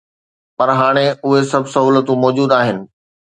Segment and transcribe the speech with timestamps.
[0.57, 2.77] پر هاڻي اهي سڀ سهولتون موجود آهن.